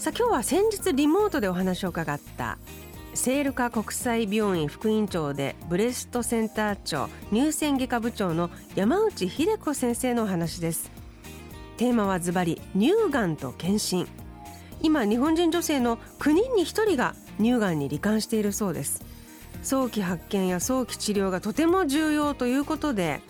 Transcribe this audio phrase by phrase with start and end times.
[0.00, 2.56] さあ今日は先日リモートでお話を伺った
[3.12, 10.90] 聖路加国際病院副院長でブレストセンター長乳腺外科部長の山内秀子先生のお話です。
[11.76, 14.08] テーマはズバリ乳がんと検診。
[14.80, 19.04] 今日本人女性の9人に1人が乳がんに罹患しているそうです。
[19.62, 23.20] 早期発見や早期治療がとても重要ということで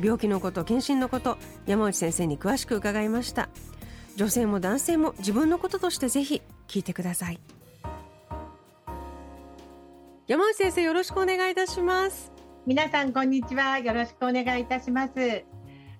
[0.00, 3.50] 病気のこと検診のこと山内先生に詳しく伺いました。
[4.16, 7.40] 女性も男性も自分のこととしてぜひ聞いてください。
[10.26, 12.32] 山内先生よろしくお願いいたします。
[12.66, 13.78] 皆さんこんにちは。
[13.78, 15.44] よろしくお願いいたします。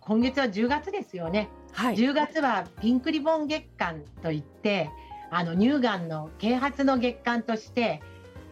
[0.06, 4.90] 今月は10月ですよね、はい、10月はピンクリボン月間といって
[5.30, 8.02] あの乳がんの啓発の月間として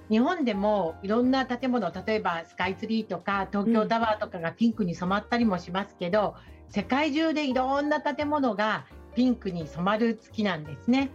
[0.09, 11.11] 日本でもいろんな建物例えばスカイツリーとか東京タワーとかがピンクに染まったりもしますけど、うん、世界中でいろんな建物がピンクに染まる月なんですね。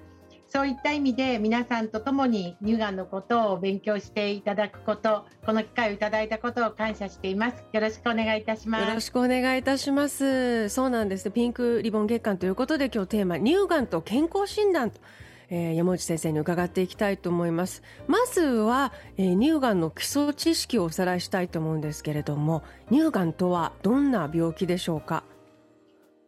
[0.49, 7.63] そういった意味で皆さんと共に乳がんのことを勉強していただくこと、この機会をいただいたことを感謝しています。
[7.73, 8.87] よろしくお願いいたします。
[8.87, 10.69] よろしくお願いいたします。
[10.69, 11.31] そうなんです。
[11.31, 15.01] ピンクリボン月間ということで今日テーマ乳がんと健康診断と。
[15.49, 25.23] えー、山内先生に伺っていきたいと思いますまずは、えー、乳がんの基礎知識をおさらいしたいと思うんですけれども乳がんとはどんな病気でしょうか？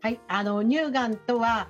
[0.01, 0.19] はい。
[0.27, 1.67] あの乳がんとは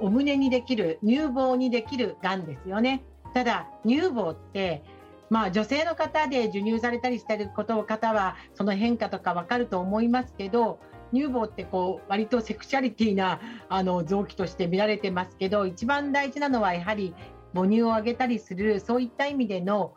[0.00, 3.02] お胸にできる乳房にできるがんですよね。
[3.34, 4.82] ただ乳房って
[5.28, 10.78] まあ女性の方で授乳されたりしてること方はその変化とかわかると思いますけど
[11.12, 17.14] 乳房ってこう割とセクシャリティなあの臓器として見られてますけど一番大事なのはやはり
[17.54, 19.94] 母乳をあげたりするそういった意味での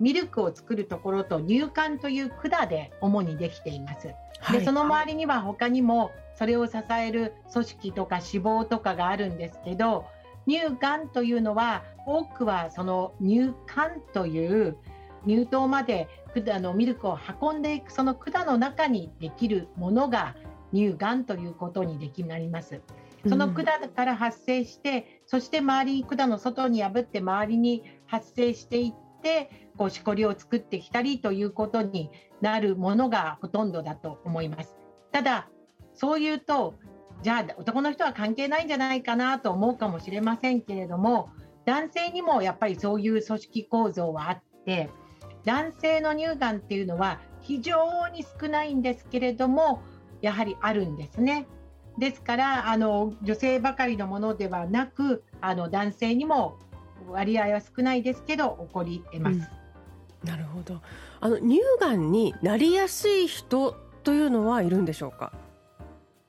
[0.00, 4.08] ミルクを作るところと乳管という管で主にできています。
[4.40, 10.06] はい、でその周りには他にもそれを支える組織とか脂肪とかがあるんですけど
[10.48, 14.76] 乳がんというのは多くはその乳管という
[15.26, 20.34] 乳頭まで管のミルクを運んでいくその管の中にできるものが
[20.72, 22.80] 乳がんということにできなります。
[23.28, 32.10] その管から発生して、うん、そして周り管の外に破って周りに発生していってこうしこりを作ってきたりということに
[32.40, 34.76] なるものがほとんどだと思います。
[35.12, 35.48] ただ
[35.94, 36.74] そう言うと
[37.22, 41.30] じゃあ男の人は関係ないんじゃないかなと思うかもしれませんけれども
[41.66, 44.90] 男性にもやっぱりそういう組織構造はあって
[45.44, 49.82] 男性の乳がんっていうのは非常に少ないんですけれども
[50.20, 51.46] やはりあるんですね。
[51.98, 56.58] ですからあの女性ばかりのものではなくあの男性にも
[57.08, 59.50] 割合は少ないですけど起こり得ます。
[60.22, 60.80] うん、なるほど
[61.20, 65.32] あの乳がんになりやすい人というのはいるんでしょうか？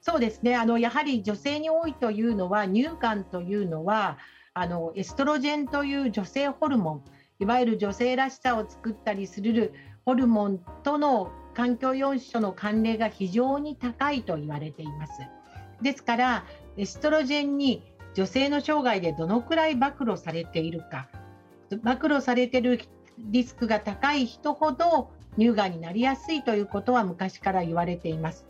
[0.01, 4.17] そうですねあのやはり女性に多いというのは乳がんというのは
[4.53, 7.03] あのエストロジェンという女性ホルモン
[7.39, 9.73] いわゆる女性らしさを作ったりする
[10.05, 15.13] ホルモンとの環境要素の関連が非常に高いと言われています。
[15.81, 16.45] ですから
[16.77, 21.07] エストロジェンに女性の生涯でどのくらい暴露されているか。
[21.83, 22.81] 暴露されている
[23.17, 28.45] リスクが高い人ほど乳がんになりやすいということは昔から言われています。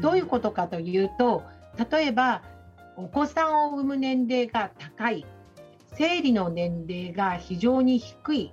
[0.00, 1.42] どういうことかというと
[1.90, 2.42] 例えば
[2.96, 5.26] お子さんを産む年齢が高い。
[5.96, 8.52] 生理の年齢が非常に低い。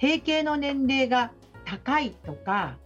[0.00, 1.32] 閉経の年齢が
[1.64, 2.78] 高いとか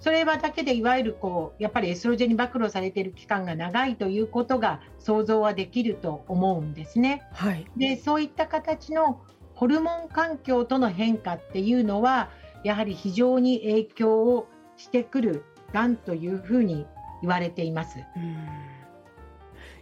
[0.00, 7.22] それはだけでいわゆるこうやっぱりエストロゲンに暴露されている期間が長いということが想像はできると思うんですね。
[7.32, 9.20] はい、でそういった形の
[9.54, 12.30] ホルモン環境との変化っていうのは
[12.62, 14.46] やはり非常に影響を
[14.76, 16.86] してくるがんというふうに
[17.22, 17.98] 言われています。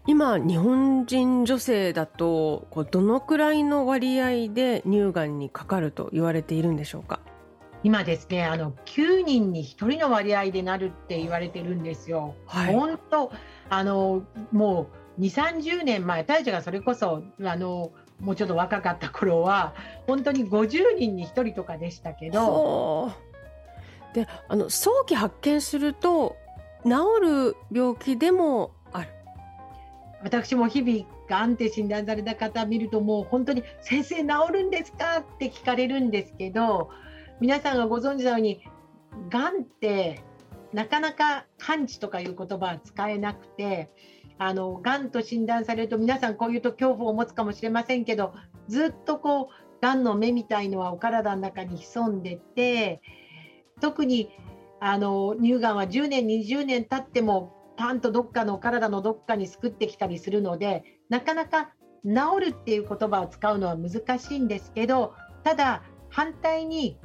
[0.07, 7.19] 今日本人女性だとこうどのくらいの割合で乳がんにかかると言われているんでしょうか？
[7.87, 12.35] 今ですねあの9人に1人の割合でなるって言われてるんですよ。
[12.45, 13.31] はい、本当
[13.71, 19.73] あのもう2 3 0年前大社がそれこそあのもうちょっと若かった頃は
[20.09, 23.13] 本当に50人に1人とかでしたけど。
[24.15, 26.35] であの早期発見すると
[26.85, 26.91] 治
[27.23, 29.09] る病気でもある
[30.25, 36.91] 私も日々がんって診断された方見るともう本当に「先生治るんですか?」って聞かれるんですけど
[37.41, 38.63] 皆さんがご存知のように
[39.31, 40.23] がんって
[40.73, 43.91] なかなか完治とかいう言葉は使えなくて
[44.39, 48.35] あのがんと診断されると皆さんこういうと恐怖を持つかもしれませんけど
[48.69, 53.01] ずっとこうがんの目みたいのはお体の中に潜んでて
[53.81, 54.31] 特に
[54.81, 61.73] あの乳がんは10年20年経ってもパンとどっかの体のどっかにすくってきたりするのでなかなか
[62.05, 66.99] 治るっていう言葉を使うのは難しいんですけどただ反対に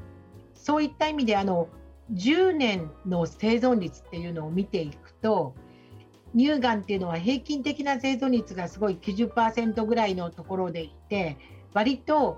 [0.61, 1.67] そういった意味であの
[2.13, 5.55] 10年の生存率っていうのを見ていくと
[6.37, 11.37] 乳がんっていうのは平均的な生存率がすごい90%ぐらいのところでいて
[11.73, 12.37] 割と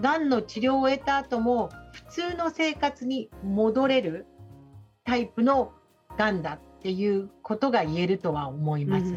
[0.00, 4.26] がんの治療を終えた後も普通の生活に戻れる
[5.04, 5.72] タイプの
[6.16, 9.12] がんだっていうことが言えるとは思います。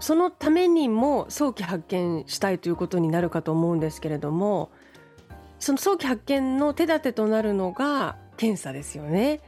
[0.00, 4.70] そのためにも早期発見したいということになるかと思うんですけれども
[5.64, 9.40] その早期発見の手立てとなるのが検査ですよね。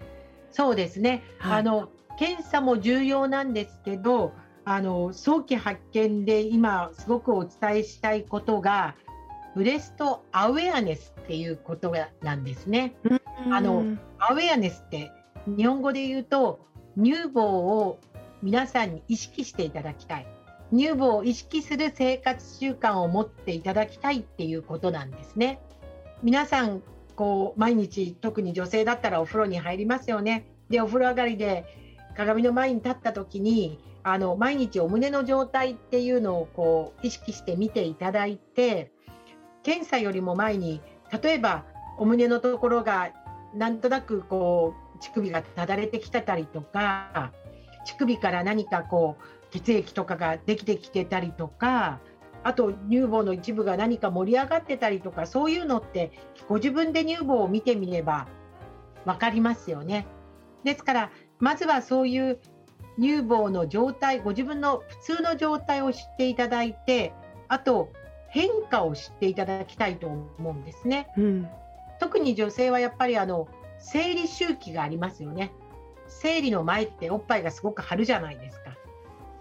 [0.51, 4.33] そうですね、はい、あの検査も重要なんですけど
[4.65, 8.95] あの早期発見で今すごくお伝えしたいことが
[9.55, 11.93] ブレストアウェアネスっていうこと
[12.23, 12.97] なんですね。
[13.51, 13.85] あの
[14.19, 15.12] アウェアネスって
[15.47, 16.61] 日本語で言うと
[16.97, 18.01] 乳房を
[18.43, 20.27] 皆さんに意識していただきたい
[20.73, 25.61] 乳房を意識する生活習慣を持っていただきたいっていうことなんですね。
[26.23, 26.83] 皆さん
[27.15, 30.47] こう毎日特に女性だったらお風呂に入りますよね。
[30.69, 31.65] でお風呂上がりで
[32.17, 38.93] 鏡の前に立った時にあの毎日お胸の状態っていうのをこう意識して見ていただいて
[39.63, 40.81] 検査よりも前に
[41.23, 41.65] 例えば
[41.99, 43.11] お胸のところが
[43.55, 47.33] なんとなくこう乳首がただれてきてたりとか
[47.85, 52.01] 乳首から何かこう血液とかができてきてたりとか
[52.47, 56.13] あと乳房の一部が何か盛り上がってたりとかそういうのって
[56.49, 58.29] ご自分で乳房を見てみれば
[59.05, 60.07] 分かりますよね。
[60.63, 61.11] ですから
[61.41, 62.39] まずはそういう
[63.01, 67.13] 乳房の状態ご自分の普通の状態を知っていただいて
[67.49, 67.91] あと
[68.29, 71.09] 変化を知っていただきたいと思うんですね。
[71.17, 71.49] うん、
[71.99, 73.49] 特に女性はやっぱりあの
[73.81, 75.51] 生理周期がありますよね。
[76.07, 78.66] 生理の前っておっぱいがすごく張るじゃないですか。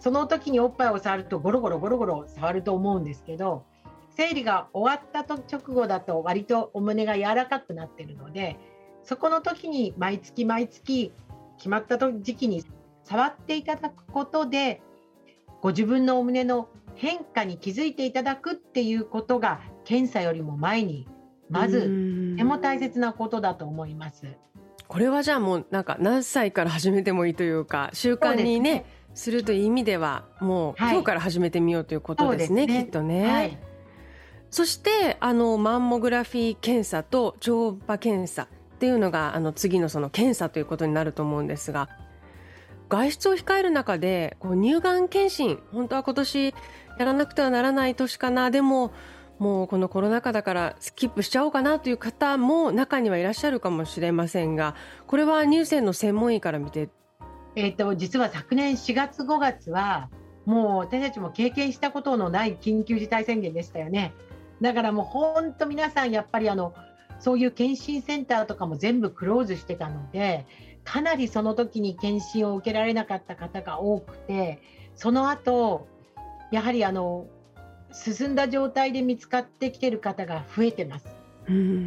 [0.05, 3.65] その時におっぱいを触るとゴロゴロゴロゴロ触ると思うんですけど
[4.11, 8.59] 生理が終わった直後だと割とお胸が柔らかくなってるので
[9.01, 11.11] そこの時に毎月毎月
[11.57, 12.63] 決まった時期に
[13.03, 14.83] 触っていただくことで
[15.63, 21.07] ご自分のお胸の変化に気づいていただくっていうことが検査よりも前に
[21.49, 24.27] まずとても大切なことだと思います。
[24.87, 33.27] これはじゃあもうなんか何歳から始めてもいいというか習慣にねするという意味ではもう、今日から始めてみようということですね、ね、きっとね。
[33.27, 33.57] はい、
[34.51, 41.89] そしてあのマンモグラフィー検査と超音波検査っていうのがあの次のその検査ということになると思うんですが
[42.89, 46.53] 外出を控える中でこう乳がん検診本当は今年
[46.99, 48.91] やらなくてはならない年かなでも
[49.39, 54.75] もうこのコロナ禍だからスキップしちゃおうかなという方も中にはいらっしゃるかもしれませんが
[55.07, 56.89] これは乳腺の専門医から見て
[57.55, 60.09] えーと、実は昨年4月5月は
[60.45, 64.13] もう私たちも経験したことのない緊急事態宣言でしたよね。
[64.61, 66.73] だからもう本当皆さんやっぱりあの
[67.19, 70.45] そういう検診センターとかも全部クローズしてたので
[70.83, 74.61] かなりその時に検診を受けられなかった方が多くて
[74.95, 75.87] その後
[76.51, 77.25] やはりあの
[77.91, 81.07] 進んだ状態で見つかってきてる方が増えてます。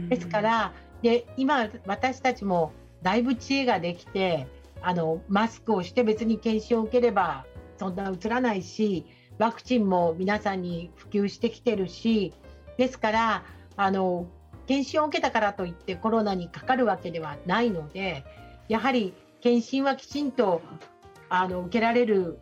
[0.09, 0.73] ですから
[1.03, 2.73] で今私たちも
[3.03, 4.47] だいぶ知恵ができて
[4.83, 7.47] あのマスクをして別に検診を受ければ
[7.79, 9.07] そんなうつらないし
[9.39, 12.35] ワクチンも皆さんに普及してきてるし
[12.77, 13.45] ですから
[13.77, 14.27] あの
[14.67, 18.25] 検診を受けたからといってコロナにかかるわけではないので
[18.69, 20.61] やはり検診はきちんと
[21.29, 22.39] あの受けられる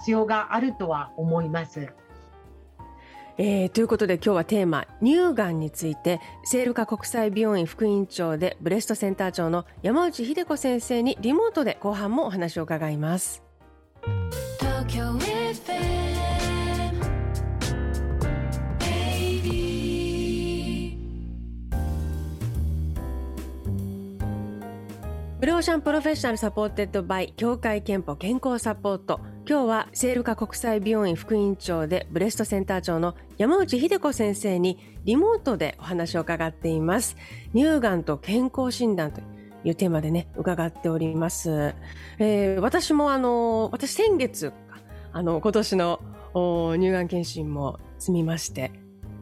[0.00, 1.88] 必要があるとは思います。
[3.40, 13.44] えー、ということで今日はテーマ乳がんについて聖路加国際病院副院長でブレストセンター長の山内秀子先生にリモートで後半もお話を伺います。
[25.38, 37.16] Blue Ocean Professional supported by 協会けんぽ健康サポート今日は聖路加国際病院副院長でブレストセンター長の山内英子先生にリモートでお話を伺っています。
[37.54, 39.22] 乳がんと健康診断と
[39.64, 41.74] いうテーマでね伺っております、
[42.18, 44.52] えー、私もあの私先月
[45.14, 46.00] あの今年の
[46.76, 48.70] 乳がん検診も済みまして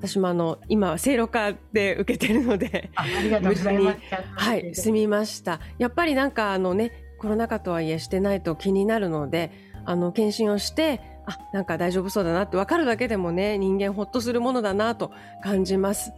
[0.01, 3.99] 私もあの今は聖路加で受けてるのでありがとうございます。
[4.35, 4.75] はい。
[4.75, 5.61] 済みました。
[5.79, 15.13] やっぱりなんかあのねコロナ禍とはいえしてないと気になるのであの検診をしてあなんか大丈夫そうだなって分かるだけでもね人間ほっとするものだなと
[15.43, 16.13] 感じます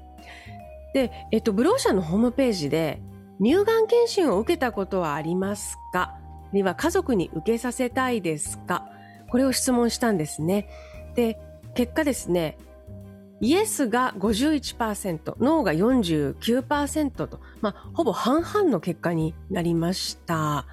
[0.94, 3.00] で、えっと、ブローシャのホームページで
[3.40, 6.16] 乳がん検診を受けたことはありますか？
[6.52, 8.88] には家族に受けさせたいですか？
[9.30, 10.68] これを質問したんですね。
[11.14, 11.38] で、
[11.74, 12.58] 結果ですね、
[13.40, 20.66] イエスが51%、ノーが49%と、まあ、ほぼ半々の結果になりました。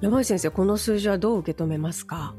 [0.00, 2.34] 山井先生、この数字はどう受け止めますか？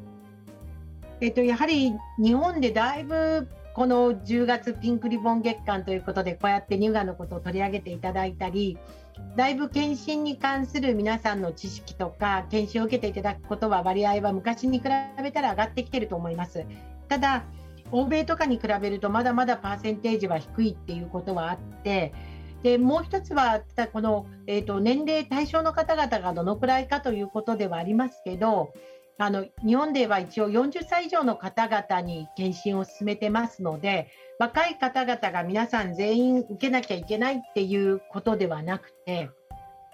[1.20, 8.80] えっと、やはり日本でだいぶこの10月ピンクリボン月間ということでこうやって乳がんのことを取り上げていただいたり
[9.36, 14.86] だいぶ検診に関する皆さんの知識とか検診を受けていただくことは割合は昔に比
[15.22, 16.65] べたら上がってきてると思います。
[17.08, 17.44] ただ
[17.91, 22.13] 欧米とかに比べるとまだまだパーセンテージは低いっていうことはあって
[22.63, 28.74] でもう一つはこの、えーと、年齢対象の方々がどのくらいかということではありますけど
[29.18, 34.08] あの日本では一応40歳以上の方々に検診を進めてますので
[34.39, 39.30] 若い方々が皆さん全員受けなきゃいけないっていうことではなくて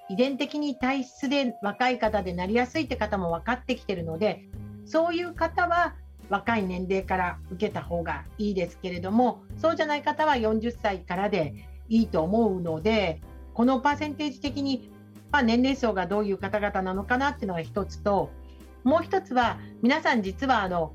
[0.10, 4.44] 遺伝的に体質で若い方でなりやすいって方も分かってきてるので
[4.86, 5.96] そういう方は
[6.30, 11.54] 若い年齢から受けた方がいいですけれどもそうじゃない方は40歳からで
[11.90, 13.22] いいと思うので
[13.54, 14.92] このパーセンテージ的に、
[15.32, 18.30] まあ、年齢層がどういう方々なのかなっていうのが一つと
[18.84, 20.94] もう一つは皆さん実はあの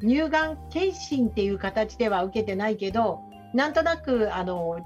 [0.00, 3.20] 乳がん検診っていう形では受けてないけど
[3.54, 4.78] なんとなくあの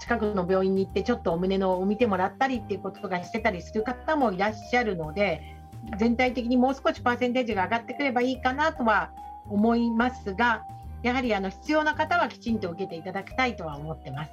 [0.00, 5.56] 近くの病院に行ってちょっとお胸のを見てもらったりっていうことがしてたりする方もいらっしゃるので
[5.98, 9.10] 全体的にもう少しパーセンテージが上がってくればいいかなとは
[9.48, 10.64] 思いますが
[11.02, 14.30] やはりあの必要な方はきちんと受けていただきたいとは思ってます。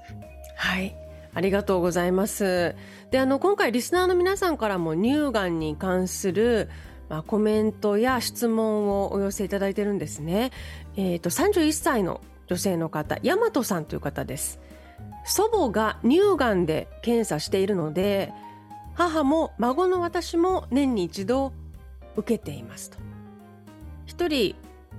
[0.55, 0.95] はい
[1.35, 2.75] ありがとうございます。
[3.09, 6.69] で、あの、今回リスナーの皆さんからも乳がんに関する、
[7.09, 10.51] まあ、コメントや質問をお寄せいただいてるんですね。
[10.95, 14.59] えっ、ー、と、31歳の女性の方、大和さんという方です。
[15.25, 18.31] 祖母が乳がんで検査しているので、
[18.93, 21.53] 母も孫の私も年に一度
[22.15, 22.97] 受けていますと。
[24.05, 24.55] 一人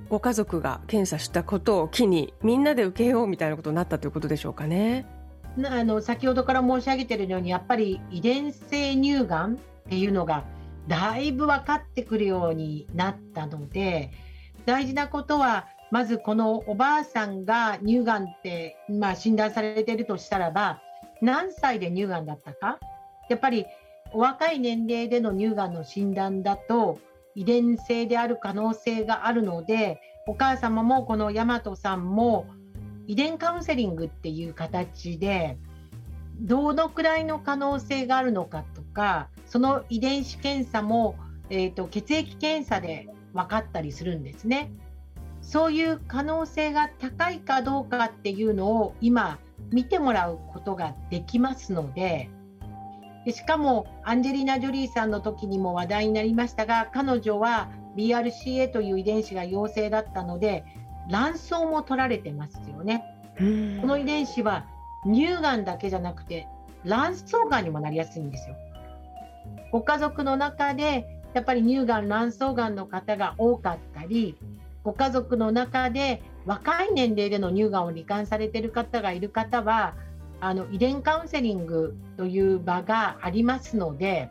[0.08, 5.06] ご家族が検査したことを機にみんなで受けようみたいなことになったということでしょうかね。
[5.64, 9.56] あの先ほどから申し上げているようにやっぱり遺伝性乳がんっ
[9.88, 10.44] ていうのが
[10.88, 14.10] だいぶ分かってくるようになったので
[14.66, 20.80] 大事なことはまずこのおばあさんが乳がんって、まあ、診断されているとしたらば
[21.22, 22.80] 何歳で乳がんだったか？
[23.28, 23.64] やっぱり
[24.12, 26.98] お若い年齢での乳がんの診断だと
[27.34, 32.46] 遺伝性である可能性があるのでお母様もこの大和さんも
[33.06, 35.58] 遺伝カウンセリングっていう形で
[36.40, 41.16] どのくらいの可能性があるのかとかその遺伝子検査も、
[41.50, 44.72] えーと、血液検査で分かったりするんですね。
[45.42, 49.38] そういう可能性が高いかどうかっていうのを今
[49.70, 52.30] 見てもらうことができますので
[53.24, 60.64] でしかもアンジェリーナ・ジョリーさんの時にも話題になりましたが彼女は BRCA という遺伝子が陽性だったので
[61.10, 63.02] 卵巣も取られてますよね。
[63.36, 64.66] この遺伝子は
[65.04, 66.46] 乳がんだけじゃなくて
[66.84, 68.56] 卵巣がんにもなりやすいんですよ。
[69.72, 74.36] ご家族の中でやっぱり乳がん卵巣がんの方が多かったり
[74.84, 79.94] ご家族の中で若い年齢での乳がんを罹患されている方がいる方は
[80.44, 84.30] あの遺伝カウンセリングという場がありますので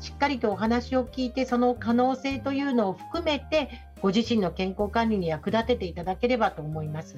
[0.00, 3.70] しっかりとお話を聞いてその可能性というのを含めて
[4.02, 7.16] ご自身の健康管理に役立てていただければと思います。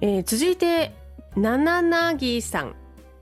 [0.00, 0.94] えー、続いて
[1.36, 2.76] なななぎさん。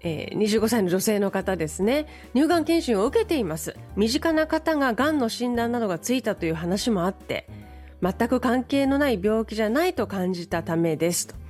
[0.04, 2.06] えー、25歳の女性の方ですね。
[2.34, 3.76] 乳がん検診を受けています。
[3.94, 7.48] 身近な方ががんの診断などがついたという話もあって
[8.02, 11.41] 全く関係のない病気じゃないと感じたためですと。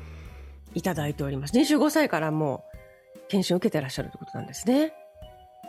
[0.74, 1.54] いただいております。
[1.54, 4.94] 25歳からもう検診を受けてらっしゃるということなんですね。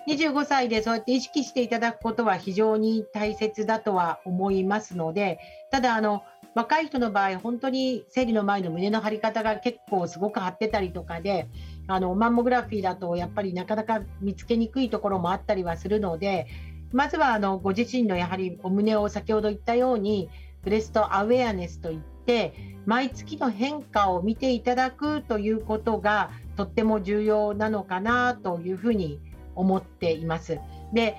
[0.08, 5.40] 25歳でそうやって意識していただくことは非常に大切だとは思いますので、
[5.72, 6.24] ただあの、
[6.56, 11.48] 若い人の場合、本当に生理の前の胸の張り方が結構すごく張ってたりとかで、
[11.88, 16.48] あのマンモグラフィーだとやっぱりなかなか見つけにくいところもあったりはするので、
[16.92, 20.30] まずはあのご自身のやはりお胸を先ほど言ったように、
[20.64, 22.54] ブレストアウェアネスといって、
[22.86, 29.20] 毎月の変化を見ていただくということがとっても重要なのかなというふうに
[29.56, 30.60] 思っています。
[30.92, 31.16] で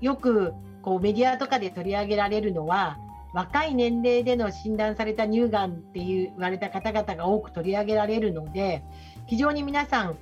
[0.00, 2.98] よくこうメディアとかで取り上げられるのは
[3.34, 8.82] 若い年齢での診断された乳がんって言われた方々が多く取り上げられるので
[9.26, 10.18] 非常に皆さん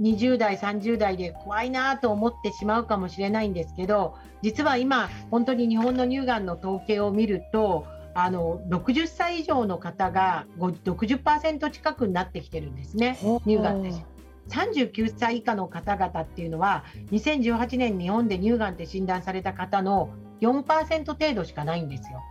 [0.00, 7.86] 20代30代で怖いなと思ってしまうかもしれないんですけど実は今本当に日本の乳がんの統計を見ると
[8.18, 13.92] あの60歳以上の方が60%近くになってきてるんですね乳がんって。
[14.48, 20.08] 39歳以下の方々っていうのは2018年日本で乳がんって診断された方の
[20.40, 22.22] 4%程度しかないんですよ。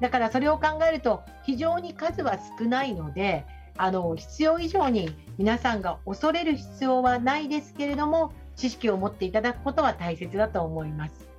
[0.00, 3.46] だからそれを考えると非常に数は少ないので
[3.78, 11.30] あの必要以上に皆さんが恐れる必要はないですけれども知識を持っていただくことは大切だと思います。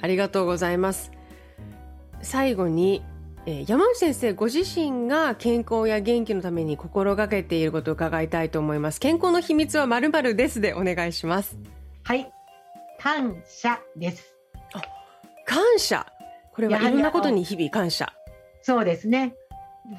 [0.00, 1.13] ありがとうございます。
[2.24, 3.02] 最後に、
[3.46, 9.00] えー、山内先生ご自身が健康や元気のために心がけていることを伺いたいと思います。
[9.00, 11.58] 健康の秘密はまるまるですでお願いします。
[12.02, 12.32] はい、
[12.98, 14.34] 感謝です。
[15.46, 16.06] 感謝。
[16.54, 18.12] これはいろんなことに日々感謝。
[18.62, 19.34] そうですね。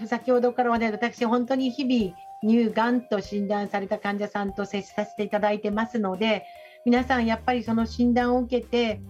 [0.07, 6.45] 先ほどからはね、私、本当に日々、乳がんと診断された患者さんと接しさせていただいてますので、
[6.85, 9.01] 皆さん、やっぱりその診断を受けて、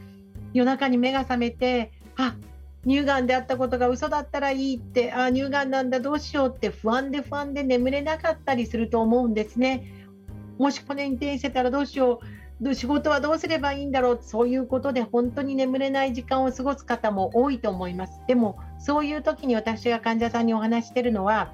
[0.54, 2.36] 夜中に目が覚めて、あ
[2.86, 9.92] 乳がんであったことが嘘だったらいいって、あ乳がんなんだ、どうしようって不安で不安で眠れなかったりすると思うんですね。
[10.58, 12.26] もしこれに転してたらどうしよう。
[12.74, 21.52] 仕事はどうすればいいんだろうそういうことで本当に眠れない時間を過ごす方も多いと思いますでもそういう時に私が患者さんにお話してるのは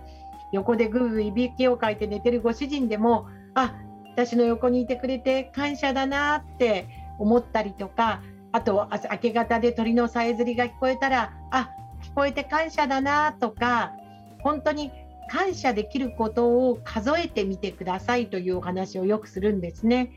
[0.51, 3.73] 横でぐーぐーいびきをかいて寝てるご主人でもあ
[4.13, 8.21] 私の横にいてくれて感謝だなって思ったりとか
[8.51, 11.70] あと明け方で鳥のさえずりが聞こえたらあ
[12.03, 13.93] 聞こえて感謝だなとか
[14.41, 14.91] 本当に
[15.29, 20.12] 感謝できることを数えてみてくださいというお話をよくするんですね。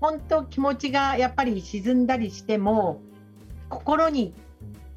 [0.00, 3.02] 本当気持ちがやっぱり沈んだりしても
[3.68, 4.32] 心に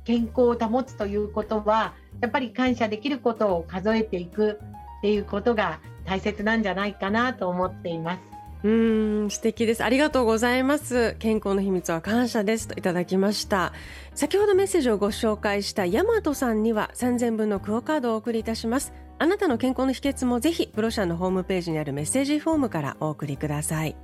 [0.03, 4.59] 健康を保つということはやっぱり感謝できることを数えていく
[4.97, 8.30] っていうことが大切なんじゃないかなと思っています。
[8.63, 9.83] うん素敵です。
[9.83, 11.15] ありがとうございます。
[11.17, 13.73] 健康の秘密は感謝ですといただきました。
[14.13, 18.93] 先ほどメッセージをご紹介した大和さんには3000分のクオカードをお送りいたします。
[19.17, 23.95] あなたの健康の秘訣もぜひプロシャンのホームページにあるメッセージフォームからお送りください。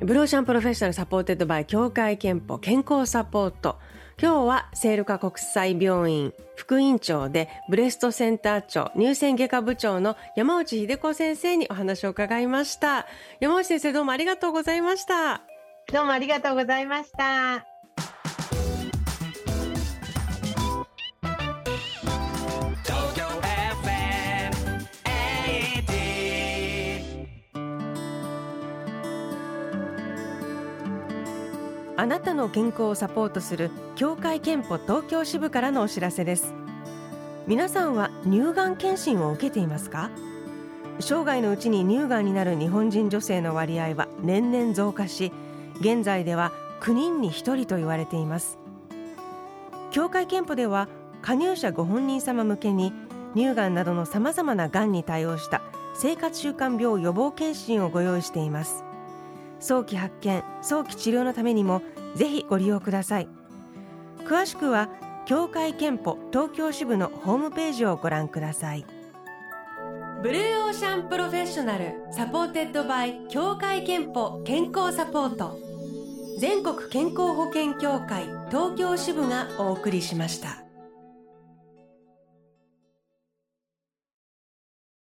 [0.00, 3.78] Blue Ocean Professional supported by 協会けんぽ健康サポート。
[4.18, 13.06] 今日は聖路加国際病院副院長でブレストセンター長乳腺外科部長の山内英子先生にお話を伺いました。
[13.40, 15.42] 山内先生どうもありがとうございました。
[15.92, 17.75] どうもありがとうございました。
[31.98, 36.52] あなたの健康をサポートする協会憲法東京支部からのお知らせです。
[37.46, 40.10] 皆さんは乳がん検診を受けていますか？
[41.00, 45.32] 生涯のうちに乳がんになる日本人女性の割合は年々増加し
[45.80, 48.58] 現在では9人に1人と言われています。
[49.90, 50.88] 協会憲法では
[51.22, 52.92] 加入者ご本人様向けに
[53.34, 55.62] 乳がんなどのさまざまながんに対応した
[55.94, 58.84] 生活習慣病予防検診をご用意しています。
[59.66, 61.82] 早期発見早期治療のためにも
[62.14, 63.28] ぜひご利用ください。
[64.20, 64.88] 詳しくは
[65.26, 68.86] 協会けんぽ東京支部のホームページをご覧ください。
[70.22, 75.58] Blue Ocean Professional supported by 協会けんぽ健康サポート。
[76.38, 80.65] 全国健康保険協会東京支部がお送りしました。